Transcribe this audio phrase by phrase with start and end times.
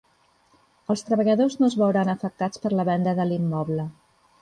[0.93, 3.91] Els treballadors no es veuran afectats per la venda de l'immoble.